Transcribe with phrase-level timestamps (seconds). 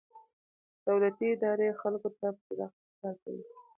[0.87, 3.43] دولتي ادارې خلکو ته په صداقت کار کوي.